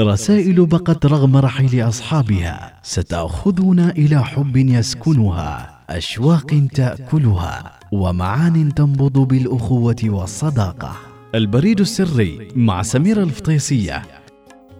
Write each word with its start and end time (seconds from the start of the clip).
رسائل 0.00 0.66
بقت 0.66 1.06
رغم 1.06 1.36
رحيل 1.36 1.88
أصحابها 1.88 2.80
ستأخذنا 2.82 3.90
إلى 3.90 4.24
حب 4.24 4.56
يسكنها 4.56 5.84
أشواق 5.90 6.68
تأكلها 6.74 7.80
ومعان 7.92 8.74
تنبض 8.74 9.18
بالأخوة 9.18 9.96
والصداقة. 10.04 10.96
البريد 11.34 11.80
السري 11.80 12.48
مع 12.56 12.82
سميرة 12.82 13.22
الفطيسية. 13.22 14.02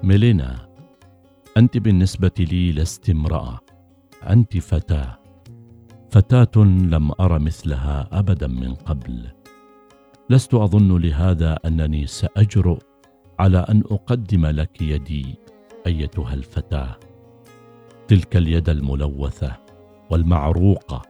ميلينا 0.02 0.56
أنت 1.56 1.78
بالنسبة 1.78 2.30
لي 2.38 2.72
لست 2.72 3.10
امرأة 3.10 3.58
أنت 4.30 4.58
فتاة. 4.58 5.18
فتاة 6.10 6.64
لم 6.64 7.10
أر 7.20 7.38
مثلها 7.38 8.08
أبدا 8.12 8.46
من 8.46 8.74
قبل. 8.74 9.26
لست 10.30 10.54
أظن 10.54 10.98
لهذا 10.98 11.58
أنني 11.66 12.06
سأجرؤ 12.06 12.91
على 13.38 13.58
أن 13.58 13.82
أقدم 13.90 14.46
لك 14.46 14.82
يدي 14.82 15.38
أيتها 15.86 16.34
الفتاة. 16.34 16.96
تلك 18.08 18.36
اليد 18.36 18.68
الملوثة 18.68 19.56
والمعروقة 20.10 21.02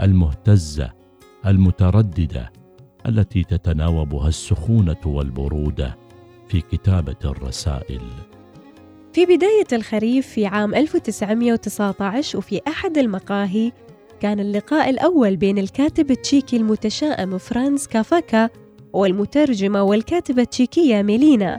المهتزة 0.00 0.92
المترددة 1.46 2.52
التي 3.06 3.44
تتناوبها 3.44 4.28
السخونة 4.28 5.00
والبرودة 5.06 5.96
في 6.48 6.60
كتابة 6.60 7.16
الرسائل. 7.24 8.00
في 9.12 9.26
بداية 9.26 9.66
الخريف 9.72 10.26
في 10.26 10.46
عام 10.46 10.74
1919 10.74 12.38
وفي 12.38 12.60
أحد 12.68 12.98
المقاهي 12.98 13.72
كان 14.20 14.40
اللقاء 14.40 14.90
الأول 14.90 15.36
بين 15.36 15.58
الكاتب 15.58 16.10
التشيكي 16.10 16.56
المتشائم 16.56 17.38
فرانز 17.38 17.86
كافاكا 17.86 18.50
والمترجمة 18.92 19.82
والكاتبة 19.82 20.42
التشيكية 20.42 21.02
ميلينا. 21.02 21.58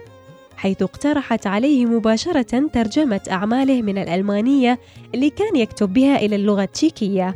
حيث 0.58 0.82
اقترحت 0.82 1.48
عليه 1.48 1.86
مباشرة 1.86 2.68
ترجمة 2.74 3.22
أعماله 3.32 3.82
من 3.82 3.98
الألمانية 3.98 4.80
اللي 5.16 5.30
كان 5.30 5.56
يكتب 5.56 5.94
بها 5.94 6.16
إلى 6.16 6.36
اللغة 6.36 6.64
التشيكية 6.64 7.36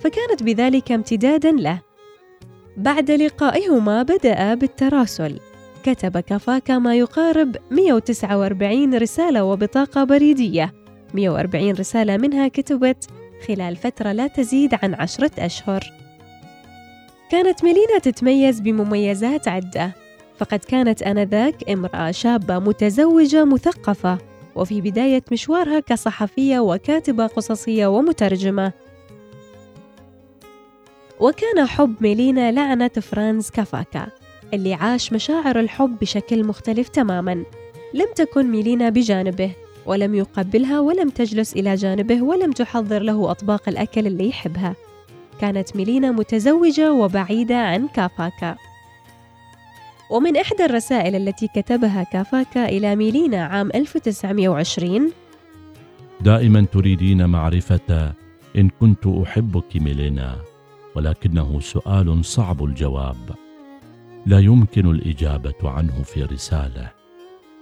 فكانت 0.00 0.42
بذلك 0.42 0.92
امتدادا 0.92 1.52
له. 1.52 1.80
بعد 2.76 3.10
لقائهما 3.10 4.02
بدأ 4.02 4.54
بالتراسل. 4.54 5.40
كتب 5.84 6.18
كافاكا 6.18 6.78
ما 6.78 6.94
يقارب 6.94 7.56
149 7.70 8.94
رسالة 8.94 9.44
وبطاقة 9.44 10.04
بريدية. 10.04 10.74
140 11.14 11.70
رسالة 11.70 12.16
منها 12.16 12.48
كتبت 12.48 13.06
خلال 13.46 13.76
فترة 13.76 14.12
لا 14.12 14.26
تزيد 14.26 14.74
عن 14.82 14.94
عشرة 14.94 15.30
أشهر 15.38 15.92
كانت 17.30 17.64
ميلينا 17.64 17.98
تتميز 17.98 18.60
بمميزات 18.60 19.48
عدة. 19.48 20.07
فقد 20.38 20.58
كانت 20.58 21.02
آنذاك 21.02 21.70
امرأة 21.70 22.10
شابة 22.10 22.58
متزوجة 22.58 23.44
مثقفة 23.44 24.18
وفي 24.54 24.80
بداية 24.80 25.22
مشوارها 25.32 25.80
كصحفية 25.80 26.58
وكاتبة 26.58 27.26
قصصية 27.26 27.86
ومترجمة. 27.86 28.72
وكان 31.20 31.66
حب 31.66 31.94
ميلينا 32.00 32.52
لعنة 32.52 32.88
فرانز 32.88 33.50
كافاكا 33.50 34.06
اللي 34.54 34.74
عاش 34.74 35.12
مشاعر 35.12 35.60
الحب 35.60 35.98
بشكل 36.00 36.44
مختلف 36.44 36.88
تماما. 36.88 37.44
لم 37.94 38.06
تكن 38.14 38.50
ميلينا 38.50 38.88
بجانبه 38.88 39.50
ولم 39.86 40.14
يقبلها 40.14 40.80
ولم 40.80 41.08
تجلس 41.08 41.52
إلى 41.52 41.74
جانبه 41.74 42.22
ولم 42.22 42.52
تحضر 42.52 43.02
له 43.02 43.30
أطباق 43.30 43.68
الأكل 43.68 44.06
اللي 44.06 44.28
يحبها. 44.28 44.74
كانت 45.40 45.76
ميلينا 45.76 46.10
متزوجة 46.10 46.92
وبعيدة 46.92 47.56
عن 47.56 47.88
كافاكا. 47.88 48.56
ومن 50.10 50.36
إحدى 50.36 50.64
الرسائل 50.64 51.14
التي 51.14 51.48
كتبها 51.48 52.02
كافاكا 52.02 52.68
إلى 52.68 52.96
ميلينا 52.96 53.44
عام 53.44 53.70
1920 53.74 55.12
دائما 56.20 56.66
تريدين 56.72 57.26
معرفة 57.26 58.12
إن 58.56 58.68
كنت 58.80 59.06
أحبك 59.06 59.76
ميلينا 59.76 60.36
ولكنه 60.94 61.60
سؤال 61.60 62.24
صعب 62.24 62.64
الجواب. 62.64 63.30
لا 64.26 64.38
يمكن 64.38 64.90
الإجابة 64.90 65.70
عنه 65.70 66.02
في 66.02 66.22
رسالة 66.22 66.90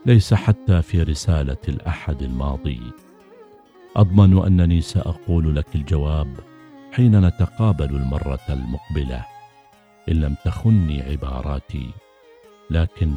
ليس 0.07 0.35
حتى 0.35 0.83
في 0.83 1.03
رسالة 1.03 1.57
الأحد 1.69 2.23
الماضي. 2.23 2.81
أضمن 3.97 4.47
أنني 4.47 4.81
سأقول 4.81 5.57
لك 5.57 5.67
الجواب 5.75 6.29
حين 6.93 7.27
نتقابل 7.27 7.97
المرة 7.97 8.47
المقبلة 8.49 9.25
إن 10.09 10.15
لم 10.15 10.37
تخني 10.45 11.03
عباراتي. 11.03 11.91
لكن 12.71 13.13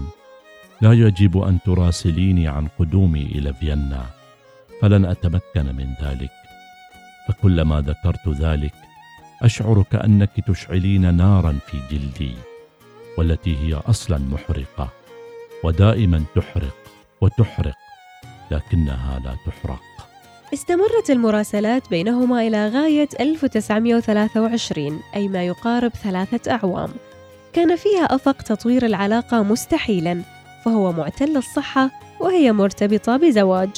لا 0.82 0.94
يجب 0.94 1.38
أن 1.38 1.60
تراسليني 1.66 2.48
عن 2.48 2.68
قدومي 2.80 3.24
إلى 3.24 3.54
فيينا 3.54 4.06
فلن 4.82 5.06
أتمكن 5.06 5.76
من 5.76 5.94
ذلك. 6.02 6.32
فكلما 7.28 7.82
ذكرت 7.82 8.30
ذلك 8.30 8.74
اشعر 9.42 9.84
كانك 9.92 10.30
تشعلين 10.48 11.16
نارا 11.16 11.60
في 11.68 11.78
جلدي 11.92 12.34
والتي 13.18 13.58
هي 13.58 13.74
أصلا 13.74 14.18
محرقة 14.18 14.90
ودائما 15.64 16.24
تحرق 16.36 16.78
وتحرق 17.22 17.76
لكنها 18.52 19.20
لا 19.20 19.36
تحرق. 19.46 19.81
استمرت 20.54 21.10
المراسلات 21.10 21.90
بينهما 21.90 22.48
إلى 22.48 22.68
غاية 22.68 23.10
1923 23.20 25.00
أي 25.16 25.28
ما 25.28 25.44
يقارب 25.44 25.92
ثلاثة 25.92 26.52
أعوام. 26.52 26.90
كان 27.54 27.76
فيها 27.76 28.06
أفق 28.06 28.42
تطوير 28.42 28.86
العلاقة 28.86 29.44
مستحيلا 29.44 30.22
فهو 30.66 30.92
معتل 30.92 31.38
الصحة 31.38 31.92
وهي 32.20 32.52
مرتبطة 32.52 33.18
بزواج 33.18 33.70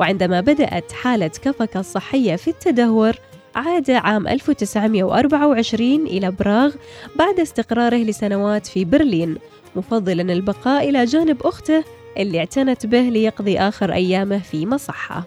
وعندما 0.00 0.40
بدأت 0.40 0.92
حالة 0.92 1.28
كفك 1.28 1.76
الصحية 1.76 2.36
في 2.36 2.48
التدهور 2.48 3.14
عاد 3.54 3.90
عام 3.90 4.28
1924 4.28 6.06
إلى 6.06 6.30
براغ 6.30 6.74
بعد 7.16 7.40
استقراره 7.40 7.96
لسنوات 7.96 8.66
في 8.66 8.84
برلين 8.84 9.36
مفضلا 9.76 10.32
البقاء 10.32 10.88
إلى 10.88 11.04
جانب 11.04 11.42
أخته 11.42 11.84
اللي 12.16 12.38
اعتنت 12.38 12.86
به 12.86 13.00
ليقضي 13.00 13.58
آخر 13.58 13.92
أيامه 13.92 14.38
في 14.38 14.66
مصحة. 14.66 15.24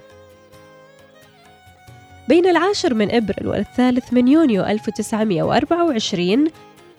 بين 2.30 2.48
العاشر 2.48 2.94
من 2.94 3.12
إبريل 3.12 3.48
والثالث 3.48 4.14
من 4.14 4.28
يونيو 4.28 4.64
1924 4.64 6.48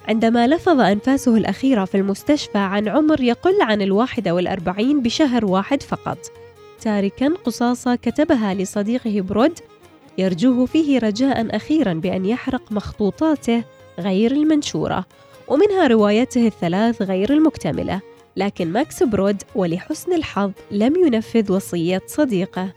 عندما 0.08 0.46
لفظ 0.46 0.80
أنفاسه 0.80 1.36
الأخيرة 1.36 1.84
في 1.84 1.96
المستشفى 1.96 2.58
عن 2.58 2.88
عمر 2.88 3.20
يقل 3.20 3.62
عن 3.62 3.82
الواحدة 3.82 4.34
والأربعين 4.34 5.02
بشهر 5.02 5.44
واحد 5.44 5.82
فقط. 5.82 6.18
تاركا 6.80 7.28
قصاصة 7.44 7.94
كتبها 7.94 8.54
لصديقه 8.54 9.20
برود 9.20 9.58
يرجوه 10.18 10.66
فيه 10.66 10.98
رجاء 10.98 11.56
أخيرا 11.56 11.92
بأن 11.92 12.26
يحرق 12.26 12.72
مخطوطاته 12.72 13.64
غير 13.98 14.32
المنشورة 14.32 15.04
ومنها 15.48 15.86
روايته 15.86 16.46
الثلاث 16.46 17.02
غير 17.02 17.32
المكتملة. 17.32 18.00
لكن 18.36 18.72
ماكس 18.72 19.02
برود 19.02 19.42
ولحسن 19.54 20.12
الحظ 20.12 20.52
لم 20.70 20.96
ينفذ 20.96 21.52
وصية 21.52 22.02
صديقه. 22.06 22.72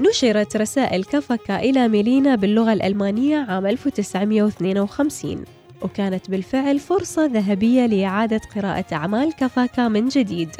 نشرت 0.00 0.56
رسائل 0.56 1.04
كافكا 1.04 1.60
إلى 1.60 1.88
ميلينا 1.88 2.34
باللغة 2.34 2.72
الألمانية 2.72 3.36
عام 3.36 3.66
1952 3.66 5.57
وكانت 5.82 6.30
بالفعل 6.30 6.78
فرصة 6.78 7.26
ذهبية 7.26 7.86
لإعادة 7.86 8.40
قراءة 8.56 8.84
أعمال 8.92 9.32
كافكا 9.32 9.88
من 9.88 10.08
جديد 10.08 10.50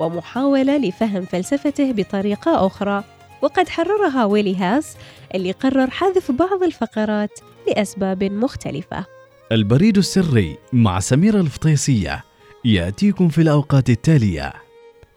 ومحاولة 0.00 0.76
لفهم 0.76 1.24
فلسفته 1.24 1.92
بطريقة 1.92 2.66
أخرى. 2.66 3.04
وقد 3.42 3.68
حررها 3.68 4.24
ويلي 4.24 4.56
هاس 4.56 4.96
اللي 5.34 5.52
قرر 5.52 5.90
حذف 5.90 6.30
بعض 6.30 6.62
الفقرات 6.62 7.40
لأسباب 7.68 8.24
مختلفة. 8.24 9.04
البريد 9.52 9.98
السري 9.98 10.56
مع 10.72 11.00
سميرة 11.00 11.40
الفطيسية 11.40 12.24
يأتيكم 12.64 13.28
في 13.28 13.40
الأوقات 13.40 13.90
التالية. 13.90 14.52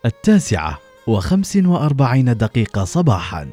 التاسعة 0.06 0.80
وخمس 1.08 1.56
وأربعين 1.56 2.38
دقيقة 2.38 2.84
صباحا. 2.84 3.48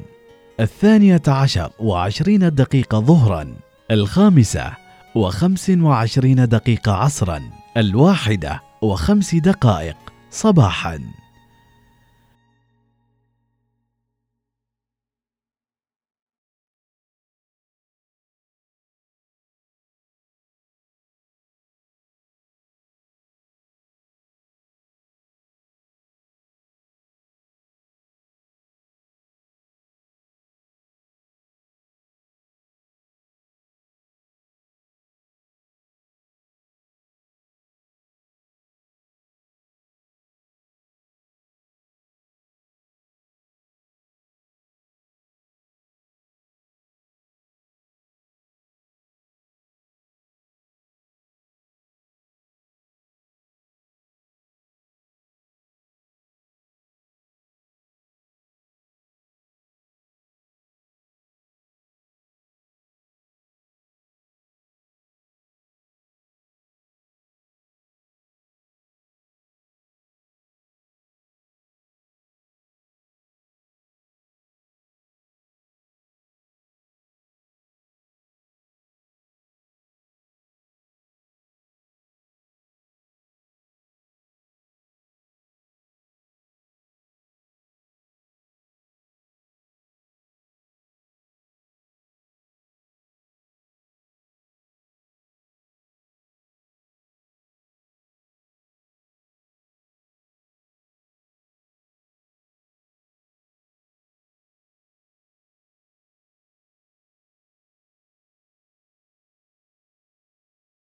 الثانية 0.59 1.21
عشر 1.27 1.71
وعشرين 1.79 2.55
دقيقة 2.55 2.99
ظهرا. 2.99 3.55
الخامسة 3.91 4.86
وخمس 5.17 5.69
وعشرين 5.69 6.47
دقيقة 6.47 6.91
عصرا. 6.91 7.41
الواحدة 7.77 8.61
وخمس 8.81 9.35
دقائق 9.35 9.97
صباحا. 10.31 10.99